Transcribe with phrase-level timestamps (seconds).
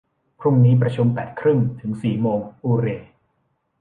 [0.39, 2.87] พรุ่งนี้ประชุมแปดครึ่งถึงสี่โมง อูเร